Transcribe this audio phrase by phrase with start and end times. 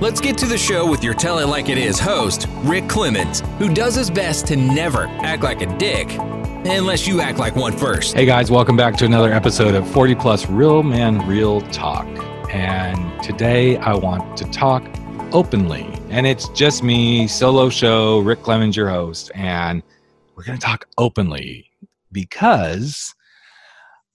[0.00, 3.40] Let's get to the show with your Tell It Like It Is host, Rick Clemens,
[3.58, 7.76] who does his best to never act like a dick, unless you act like one
[7.76, 8.14] first.
[8.14, 12.06] Hey guys, welcome back to another episode of 40 Plus Real Man Real Talk.
[12.54, 14.88] And today I want to talk
[15.32, 15.92] openly.
[16.10, 19.32] And it's just me, solo show, Rick Clemens, your host.
[19.34, 19.82] And
[20.36, 21.72] we're going to talk openly
[22.12, 23.16] because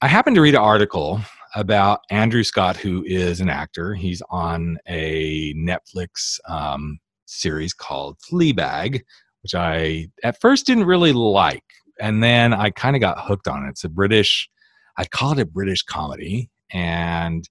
[0.00, 1.20] I happened to read an article
[1.54, 3.94] about Andrew Scott, who is an actor.
[3.94, 9.02] He's on a Netflix um, series called Fleabag,
[9.42, 11.64] which I at first didn't really like.
[12.00, 13.70] And then I kind of got hooked on it.
[13.70, 14.48] It's a British,
[14.96, 16.50] I'd call it a British comedy.
[16.72, 17.48] And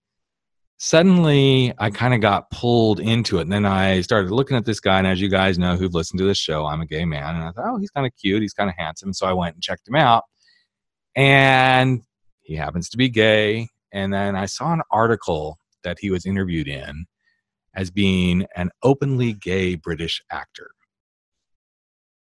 [0.77, 3.43] suddenly I kind of got pulled into it.
[3.43, 4.97] And then I started looking at this guy.
[4.97, 7.35] And as you guys know who've listened to this show, I'm a gay man.
[7.35, 8.41] And I thought, oh, he's kind of cute.
[8.41, 9.13] He's kind of handsome.
[9.13, 10.23] So I went and checked him out.
[11.15, 12.01] And
[12.41, 13.67] he happens to be gay.
[13.93, 17.05] And then I saw an article that he was interviewed in
[17.75, 20.71] as being an openly gay British actor.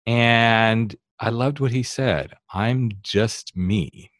[0.06, 4.10] And I loved what he said I'm just me.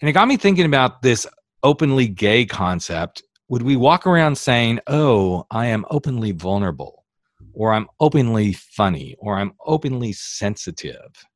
[0.00, 1.26] And it got me thinking about this
[1.62, 3.22] openly gay concept.
[3.48, 7.04] Would we walk around saying, oh, I am openly vulnerable,
[7.52, 11.26] or I'm openly funny, or I'm openly sensitive,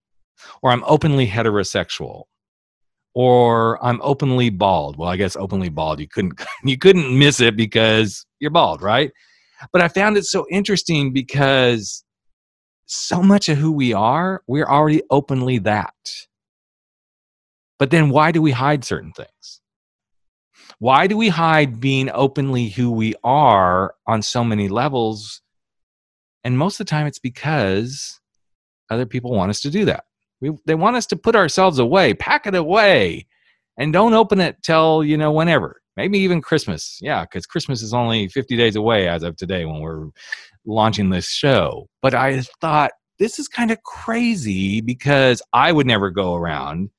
[0.62, 2.24] or I'm openly heterosexual?
[3.14, 4.96] Or I'm openly bald.
[4.96, 9.10] Well, I guess openly bald you couldn't you couldn't miss it because you're bald, right?
[9.72, 12.04] But I found it so interesting because
[12.86, 15.94] so much of who we are, we're already openly that.
[17.78, 19.60] But then why do we hide certain things?
[20.78, 25.40] Why do we hide being openly who we are on so many levels?
[26.42, 28.20] And most of the time it's because
[28.90, 30.04] other people want us to do that.
[30.44, 33.26] We, they want us to put ourselves away, pack it away,
[33.78, 35.80] and don't open it till, you know, whenever.
[35.96, 36.98] Maybe even Christmas.
[37.00, 40.08] Yeah, because Christmas is only 50 days away as of today when we're
[40.66, 41.88] launching this show.
[42.02, 46.90] But I thought this is kind of crazy because I would never go around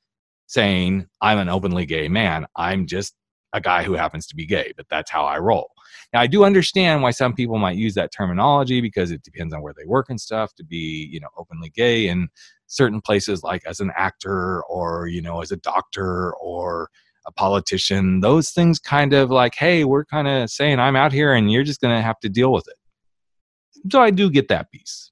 [0.47, 2.47] saying I'm an openly gay man.
[2.55, 3.13] I'm just
[3.53, 5.69] a guy who happens to be gay, but that's how I roll.
[6.15, 9.61] Now, I do understand why some people might use that terminology because it depends on
[9.61, 12.29] where they work and stuff to be, you know, openly gay in
[12.67, 16.89] certain places, like as an actor or, you know, as a doctor or
[17.27, 18.21] a politician.
[18.21, 21.65] Those things kind of like, hey, we're kind of saying I'm out here and you're
[21.65, 23.91] just going to have to deal with it.
[23.91, 25.11] So I do get that piece.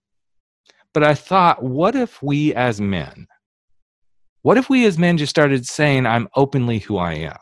[0.94, 3.28] But I thought, what if we as men,
[4.42, 7.36] what if we as men just started saying, I'm openly who I am?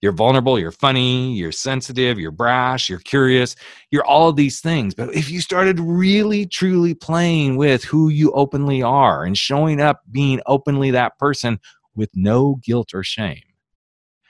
[0.00, 3.54] You're vulnerable, you're funny, you're sensitive, you're brash, you're curious,
[3.90, 4.94] you're all these things.
[4.94, 10.00] But if you started really truly playing with who you openly are and showing up
[10.10, 11.60] being openly that person
[11.94, 13.42] with no guilt or shame,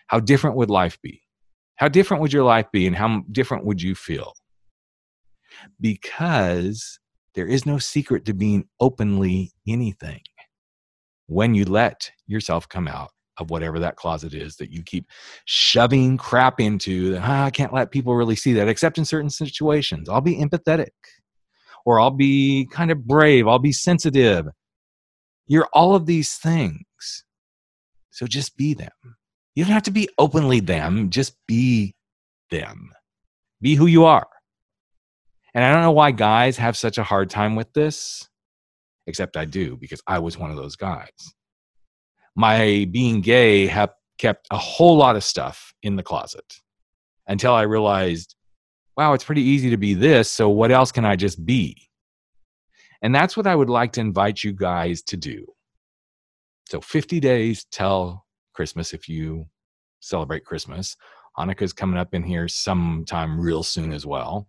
[0.08, 1.22] how different would life be?
[1.76, 4.34] How different would your life be and how different would you feel?
[5.80, 6.98] Because
[7.36, 10.22] there is no secret to being openly anything
[11.28, 15.06] when you let yourself come out of whatever that closet is that you keep
[15.46, 19.30] shoving crap into that ah, I can't let people really see that except in certain
[19.30, 20.08] situations.
[20.08, 20.90] I'll be empathetic
[21.86, 24.46] or I'll be kind of brave, I'll be sensitive.
[25.46, 26.84] You're all of these things.
[28.10, 28.90] So just be them.
[29.54, 31.94] You don't have to be openly them, just be
[32.50, 32.90] them.
[33.60, 34.28] Be who you are.
[35.54, 38.28] And I don't know why guys have such a hard time with this,
[39.06, 41.10] except I do because I was one of those guys
[42.36, 46.60] my being gay have kept a whole lot of stuff in the closet
[47.26, 48.34] until I realized,
[48.96, 50.30] wow, it's pretty easy to be this.
[50.30, 51.88] So what else can I just be?
[53.02, 55.46] And that's what I would like to invite you guys to do.
[56.68, 59.46] So 50 days till Christmas if you
[60.00, 60.96] celebrate Christmas.
[61.38, 64.48] Hanukkah's coming up in here sometime real soon as well.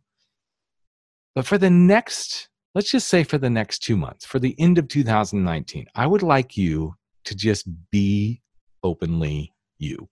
[1.36, 4.78] But for the next, let's just say for the next two months, for the end
[4.78, 6.96] of 2019, I would like you
[7.26, 8.42] to just be
[8.84, 10.10] openly you.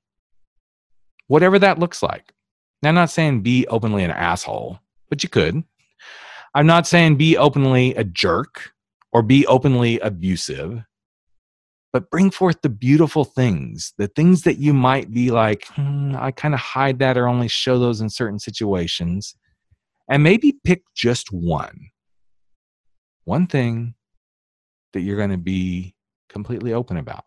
[1.27, 2.33] Whatever that looks like.
[2.81, 4.79] Now, I'm not saying be openly an asshole,
[5.09, 5.63] but you could.
[6.56, 8.71] I'm not saying be openly a jerk
[9.11, 10.83] or be openly abusive,
[11.91, 16.31] but bring forth the beautiful things, the things that you might be like, hmm, I
[16.31, 19.35] kind of hide that or only show those in certain situations.
[20.09, 21.89] And maybe pick just one
[23.29, 23.94] one thing
[24.94, 25.94] that you're going to be
[26.29, 27.25] completely open about.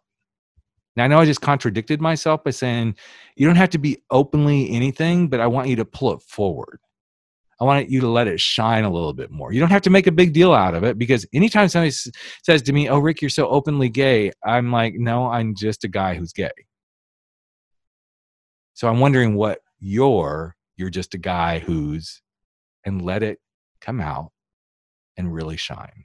[0.97, 2.97] Now, I know I just contradicted myself by saying
[3.37, 6.81] you don't have to be openly anything, but I want you to pull it forward.
[7.61, 9.53] I want you to let it shine a little bit more.
[9.53, 11.93] You don't have to make a big deal out of it because anytime somebody
[12.43, 15.89] says to me, Oh, Rick, you're so openly gay, I'm like, No, I'm just a
[15.89, 16.51] guy who's gay.
[18.75, 22.21] So I'm wondering what you're, you're just a guy who's,
[22.85, 23.39] and let it
[23.81, 24.33] come out
[25.17, 26.05] and really shine.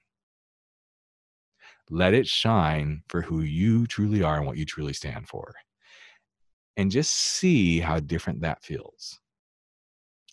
[1.90, 5.54] Let it shine for who you truly are and what you truly stand for.
[6.76, 9.20] And just see how different that feels.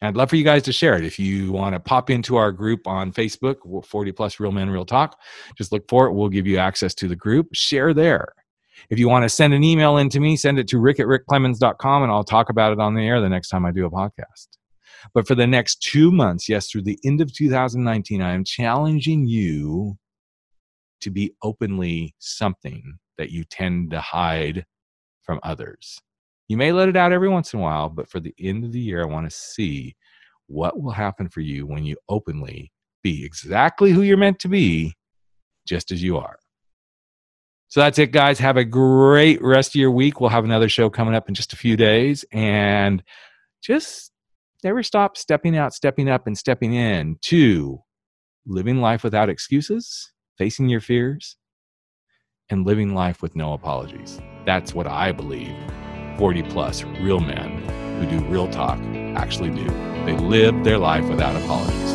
[0.00, 1.04] And I'd love for you guys to share it.
[1.04, 4.84] If you want to pop into our group on Facebook, 40 plus Real Men Real
[4.84, 5.18] Talk,
[5.56, 6.12] just look for it.
[6.12, 7.48] We'll give you access to the group.
[7.52, 8.34] Share there.
[8.90, 11.06] If you want to send an email in to me, send it to rick at
[11.06, 13.90] rickclemens.com and I'll talk about it on the air the next time I do a
[13.90, 14.48] podcast.
[15.12, 19.26] But for the next two months, yes, through the end of 2019, I am challenging
[19.26, 19.96] you
[21.04, 24.66] to be openly something that you tend to hide
[25.22, 26.00] from others.
[26.48, 28.72] You may let it out every once in a while, but for the end of
[28.72, 29.96] the year, I want to see
[30.46, 32.70] what will happen for you when you openly
[33.02, 34.94] be exactly who you're meant to be,
[35.66, 36.36] just as you are.
[37.68, 38.38] So that's it, guys.
[38.38, 40.20] Have a great rest of your week.
[40.20, 42.24] We'll have another show coming up in just a few days.
[42.32, 43.02] And
[43.62, 44.12] just
[44.62, 47.80] never stop stepping out, stepping up, and stepping in to
[48.46, 51.36] living life without excuses, facing your fears,
[52.50, 54.20] and living life with no apologies.
[54.44, 55.54] That's what I believe
[56.18, 57.62] 40 plus real men
[57.98, 58.78] who do real talk
[59.16, 59.66] actually do.
[60.04, 61.94] They live their life without apologies.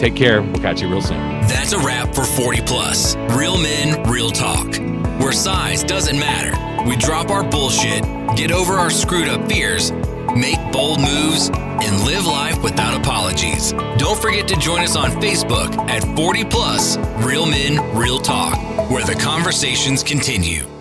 [0.00, 0.40] Take care.
[0.40, 1.18] We'll catch you real soon.
[1.42, 3.16] That's a wrap for 40 Plus.
[3.36, 4.76] Real men, real talk.
[5.20, 6.56] Where size doesn't matter.
[6.88, 8.02] We drop our bullshit,
[8.34, 9.90] get over our screwed up fears,
[10.36, 13.72] make bold moves, and live life without apologies.
[13.98, 18.58] Don't forget to join us on Facebook at 40 Plus Real Men, Real Talk,
[18.90, 20.79] where the conversations continue.